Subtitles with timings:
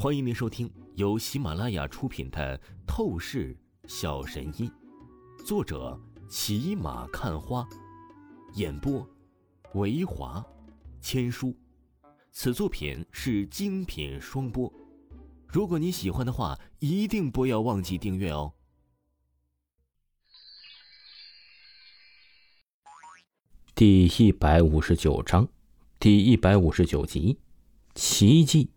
[0.00, 2.56] 欢迎您收听由喜马拉雅出品的
[2.86, 4.70] 《透视小神医》，
[5.44, 7.68] 作者骑马看花，
[8.54, 9.04] 演播
[9.74, 10.40] 维华
[11.00, 11.52] 千书。
[12.30, 14.72] 此作品是精品双播。
[15.48, 18.52] 如果你喜欢的话，一定不要忘记订阅哦。
[23.74, 25.48] 第一百五十九章，
[25.98, 27.40] 第一百五十九集，
[27.96, 28.70] 奇迹。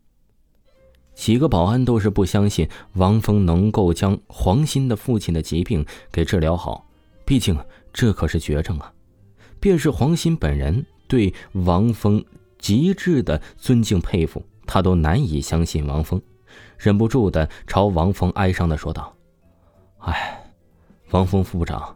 [1.13, 6.87] 几个保安都是不相信王峰能够将黄鑫的父亲的疾病给治疗好，
[7.25, 7.57] 毕竟
[7.93, 8.91] 这可是绝症啊！
[9.59, 12.23] 便是黄鑫本人对王峰
[12.57, 16.19] 极致的尊敬佩服，他都难以相信王峰，
[16.79, 19.15] 忍不住的朝王峰哀伤的说道
[19.99, 20.51] ：“哎，
[21.11, 21.95] 王峰副部长，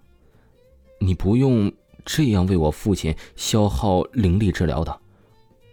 [1.00, 1.72] 你不用
[2.04, 5.00] 这样为我父亲消耗灵力治疗的，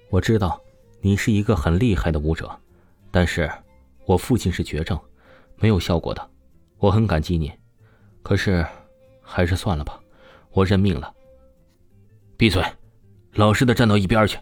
[0.09, 0.59] 我知道
[1.03, 2.59] 你是一个很厉害的武者。”
[3.13, 3.49] 但是，
[4.07, 4.99] 我父亲是绝症，
[5.57, 6.31] 没有效果的。
[6.79, 7.53] 我很感激你，
[8.23, 8.67] 可是，
[9.21, 10.01] 还是算了吧，
[10.51, 11.15] 我认命了。
[12.39, 12.65] 闭嘴，
[13.35, 14.39] 老实的站到一边去。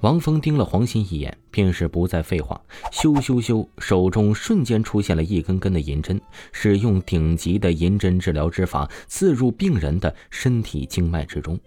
[0.00, 2.60] 王峰盯了黄鑫一眼，便是不再废话，
[2.92, 6.20] 咻咻咻，手中瞬间出现了一根根的银针，
[6.52, 11.58] 使用顶级的银针治疗之法，刺入病人的身体经脉之中。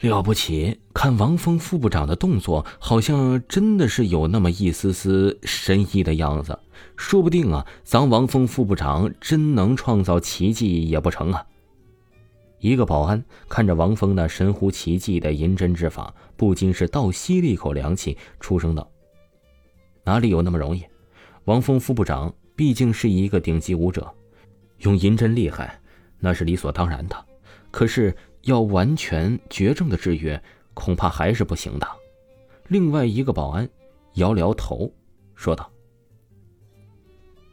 [0.00, 0.80] 了不起！
[0.94, 6.58] 看王峰副部长的动作，好像真的是有那么一丝丝神医的样子。
[6.96, 11.44] 说不定啊，咱王峰副部长真能创造奇迹也不成啊！
[12.60, 18.90] 一个保安看着王峰那神乎其技的银针之法，不禁是倒吸了一口凉气，出声道
[20.04, 20.82] ：“哪里有那么容易？
[21.44, 24.10] 王峰副部长毕竟是一个顶级武者，
[24.78, 25.78] 用银针厉害，
[26.18, 27.26] 那是理所当然的。
[27.70, 30.38] 可是……”要完全绝症的治愈，
[30.74, 31.86] 恐怕还是不行的。
[32.68, 33.68] 另外一个保安
[34.14, 34.90] 摇了摇头，
[35.34, 35.70] 说道：“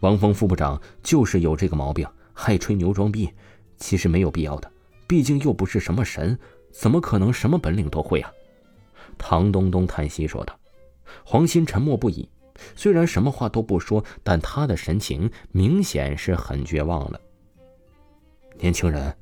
[0.01, 3.29] 王峰副部长就是有这个毛病，爱吹牛装逼，
[3.77, 4.71] 其实没有必要的。
[5.07, 6.37] 毕竟又不是什么神，
[6.71, 8.31] 怎么可能什么本领都会啊？”
[9.17, 10.57] 唐东东叹息说道。
[11.23, 12.29] 黄鑫沉默不已，
[12.75, 17.19] 虽然什么话都不说，但他的神情明显是很绝望了。
[18.59, 19.15] 年轻人。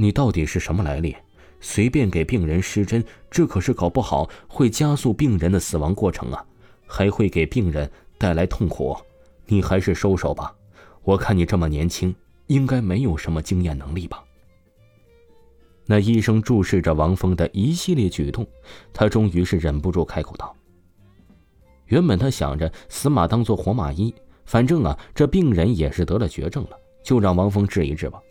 [0.00, 1.14] 你到底是什么来历？
[1.60, 6.46] 随便给病人施针，这可是搞不好会加速病人的死亡过程啊，
[6.86, 8.96] 还会给病人带来痛苦。
[9.46, 10.54] 你还是收手吧。
[11.02, 12.14] 我看你这么年轻，
[12.46, 14.22] 应该没有什么经验能力吧？
[15.84, 18.46] 那医生注视着王峰的一系列举动，
[18.92, 20.54] 他终于是忍不住开口道
[21.86, 28.22] ：“原本他想着死马当做活马医，反正啊，这病人也是得了绝症了，就让王峰治一治吧。”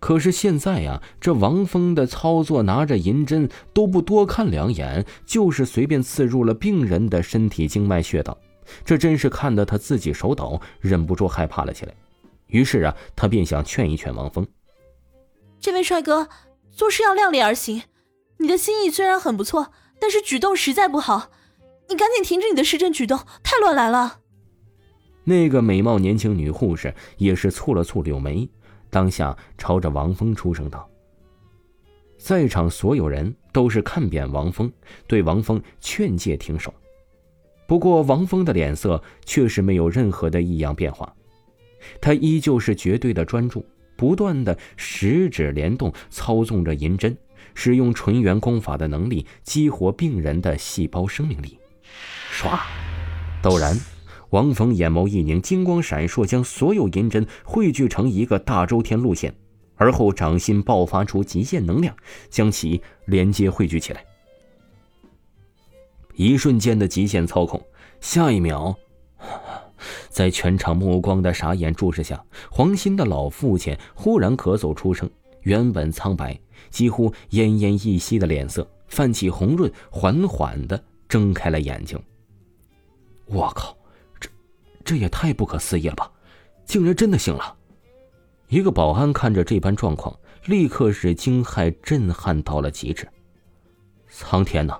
[0.00, 8.36] 可是现在呀，这王峰的操作，拿着银针都不多看两眼，就是随便刺入了病人的身体经脉穴道，
[8.82, 11.94] 这真是看得他自己手抖，忍不住害怕了起来。
[12.46, 14.46] 于是啊，他便想劝一劝王峰
[15.60, 16.28] ：“这位帅哥，
[16.70, 17.82] 做事要量力而行。
[18.38, 21.30] 你的心意虽然很不错，但是举动实在不好，
[21.90, 24.20] 你赶紧停止你的施针举动，太乱来了。”
[25.24, 28.48] 那个美貌年轻女护士也是蹙了蹙柳眉。
[28.90, 30.88] 当下朝着王峰出声道
[32.18, 34.70] ：“在场所有人都是看扁王峰，
[35.06, 36.74] 对王峰劝诫停手。
[37.66, 41.14] 不过王峰的脸色却是没有任何的异样变化，
[42.00, 43.64] 他依旧是绝对的专注，
[43.96, 47.16] 不断的十指连动，操纵着银针，
[47.54, 51.56] 使用纯元功法的能力激活病人的细胞生命力。
[52.32, 52.58] 唰，
[53.40, 53.78] 陡然。”
[54.30, 59.34] 王峰眼眸一凝，金光闪烁，将所有银针汇聚成一个大周天路线，
[59.76, 61.94] 而后掌心爆发出极限能量，
[62.28, 64.04] 将其连接汇聚起来。
[66.14, 67.60] 一瞬间的极限操控，
[68.00, 68.74] 下一秒，
[70.08, 75.10] 在全场目光的傻眼注视下，黄鑫的老父亲忽然咳嗽出声，
[75.42, 81.98] 原本苍白、几乎奄奄一息的脸色泛起红润，缓缓的睁开了眼睛。
[83.26, 83.69] 我靠！
[84.90, 86.10] 这也太不可思议了吧！
[86.64, 87.56] 竟然真的醒了！
[88.48, 93.08] 一个保安看着这般状况，立刻是惊骇、震撼到了极致。
[94.08, 94.76] 苍天呐，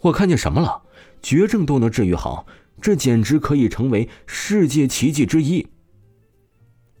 [0.00, 0.80] 我看见什么了？
[1.20, 2.46] 绝症都能治愈好，
[2.80, 5.66] 这简直可以成为世界奇迹之一。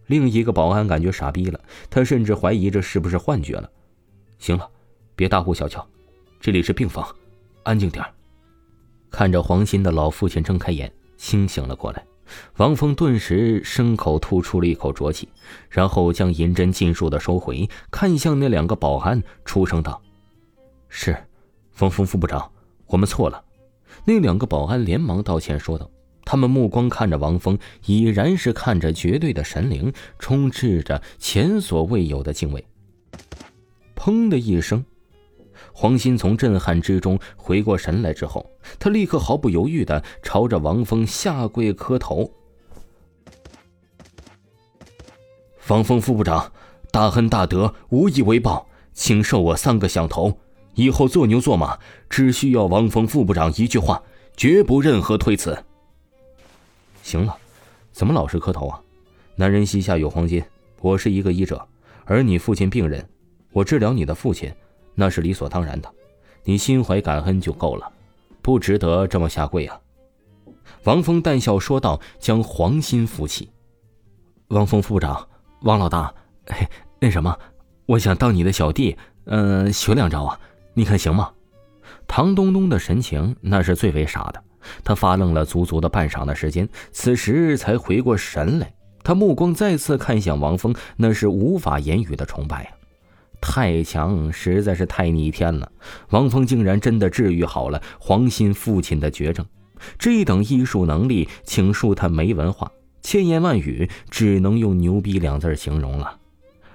[0.06, 3.70] 另一个保安感觉傻逼了，他甚至怀疑这是不是幻觉了。
[4.40, 4.68] 行了，
[5.14, 5.88] 别大呼小叫，
[6.40, 7.06] 这里是病房，
[7.62, 8.04] 安静点
[9.12, 12.04] 看着黄鑫的老父亲睁开眼，清醒了过来。
[12.56, 15.28] 王峰顿时牲口吐出了一口浊气，
[15.68, 20.00] 然后将银针尽数的收回，看向那两个保安，出声道
[20.88, 21.16] ：“是，
[21.70, 22.50] 峰峰副部长，
[22.86, 23.44] 我们错了。
[24.04, 25.90] 那两个保安连忙道歉说道
[26.24, 32.64] ：“他们目光看着王峰，已然是看着绝对的神灵，充斥着前所未有的敬畏。”
[33.96, 34.84] 砰的一声，
[35.72, 42.30] 黄鑫从震撼之中回过神来之后，他立刻毫不犹豫的朝着王峰下跪磕头。
[45.68, 46.50] 王峰副部长，
[46.90, 50.38] 大恩大德，无以为报，请受我三个响头。
[50.74, 51.78] 以后做牛做马，
[52.08, 54.02] 只需要王峰副部长一句话，
[54.36, 55.62] 绝不任何推辞。
[57.02, 57.36] 行了，
[57.92, 58.80] 怎么老是磕头啊？
[59.34, 60.42] 男人膝下有黄金，
[60.80, 61.66] 我是一个医者，
[62.04, 63.06] 而你父亲病人。
[63.50, 64.52] 我治疗你的父亲，
[65.00, 65.88] 那是理所当然的，
[66.42, 67.88] 你心怀感恩就够了，
[68.42, 69.80] 不值得这么下跪啊！
[70.82, 73.48] 王峰淡笑说道，将黄鑫扶起。
[74.48, 75.28] 王峰副部长，
[75.62, 76.12] 王老大，
[76.98, 77.38] 那什么，
[77.86, 78.96] 我想当你的小弟，
[79.26, 80.40] 嗯，学两招啊，
[80.74, 81.30] 你看行吗？
[82.08, 84.42] 唐东东的神情那是最为傻的，
[84.82, 88.74] 他发愣了足足的半晌的时间，此时才回过神来，
[89.04, 92.77] 他目光再次看向王峰，那是无法言语的崇拜啊！
[93.50, 95.72] 太强，实在是太逆天了！
[96.10, 99.44] 王峰竟然真的治愈好了黄鑫父亲的绝症，
[99.98, 106.18] 这等医术能力，请恕他没文化，千言万语只能用牛逼两字形容了。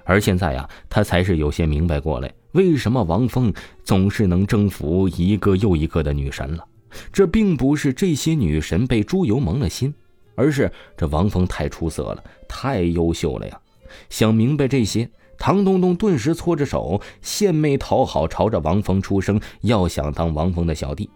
[0.03, 3.53] 而现在呀，他才是有些明白过来，为什么王峰
[3.83, 6.65] 总是能征服一个又一个的女神了。
[7.11, 9.93] 这并不是这些女神被猪油蒙了心，
[10.33, 13.61] 而是这王峰太出色了，太优秀了呀！
[14.09, 15.07] 想明白这些。
[15.45, 21.09] 唐东东顿时搓着手，献媚讨好，朝着王峰出声，要想当王峰的小弟。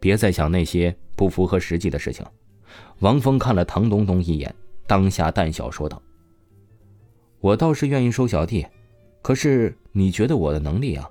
[0.00, 2.26] 别再想那些不符合实际的事情。
[2.98, 4.52] 王峰看了唐东东一眼，
[4.88, 6.02] 当下淡笑说道
[7.38, 8.66] ：“我倒是愿意收小弟，
[9.22, 11.08] 可是你觉得我的能力啊，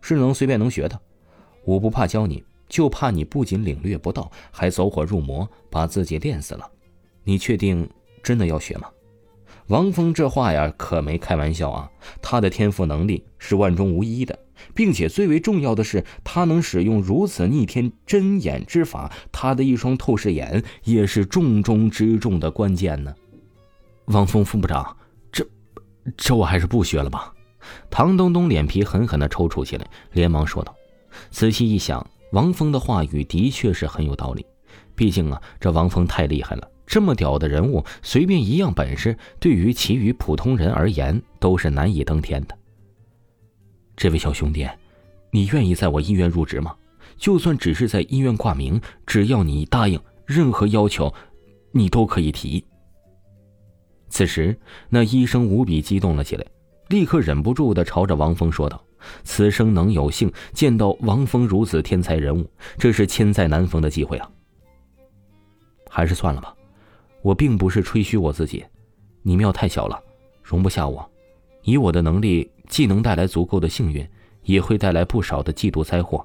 [0.00, 1.00] 是能随便能学的？
[1.64, 6.68] 我不怕教你，就怕你不仅领略不到，还走火入魔，把自己练死了。
[7.22, 7.88] 你确定
[8.20, 8.88] 真的要学吗？”
[9.68, 11.90] 王峰这话呀，可没开玩笑啊！
[12.22, 14.38] 他的天赋能力是万中无一的，
[14.74, 23.12] 并且最为重要的是，他能使用如此逆天真眼之法，他的一双透视眼也是重中之重的关键呢。
[24.04, 24.96] 王峰副部长，
[25.32, 25.44] 这，
[26.16, 27.32] 这我还是不学了吧？
[27.90, 30.72] 唐东东脸皮狠狠地抽搐起来，连忙说道。
[31.32, 34.46] 仔细一想，王峰的话语的确是很有道理，
[34.94, 36.70] 毕竟啊，这王峰太厉害了。
[36.86, 42.56] 这么屌的人物，随便一样本事，对于其余普通人而言都是难以登天的。
[43.96, 44.68] 这位小兄弟，
[45.30, 46.74] 你愿意在我医院入职吗？
[47.16, 51.12] 就算只是在医院挂名，只要你答应，任何要求，
[51.72, 52.64] 你都可以提。
[54.08, 54.56] 此时，
[54.88, 56.46] 那医生无比激动了起来，
[56.88, 58.82] 立刻忍不住的朝着王峰说道
[59.24, 62.48] ：“此生能有幸见到王峰如此天才人物，
[62.78, 64.30] 这是千载难逢的机会啊！
[65.88, 66.54] 还是算了吧。”
[67.22, 68.64] 我并不是吹嘘我自己，
[69.22, 70.00] 你庙太小了，
[70.42, 71.10] 容不下我。
[71.62, 74.08] 以我的能力，既能带来足够的幸运，
[74.44, 76.24] 也会带来不少的嫉妒灾祸。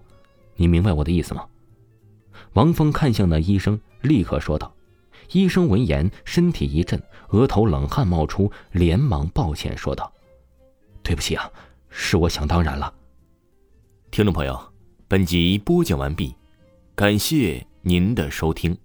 [0.55, 1.45] 你明白我的意思吗？
[2.53, 4.71] 王峰看向那医生，立刻说道。
[5.31, 10.11] 医生闻言，身体一震，额头冷汗冒出，连忙抱歉说道
[11.01, 11.49] ：“对不起啊，
[11.89, 12.93] 是我想当然了。”
[14.11, 14.59] 听众朋友，
[15.07, 16.35] 本集播讲完毕，
[16.93, 18.77] 感谢您的收听。